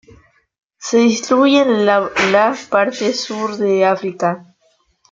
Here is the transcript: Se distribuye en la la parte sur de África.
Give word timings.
Se 0.79 0.97
distribuye 0.97 1.59
en 1.61 1.85
la 1.85 1.99
la 2.31 2.55
parte 2.71 3.13
sur 3.13 3.55
de 3.57 3.85
África. 3.85 4.55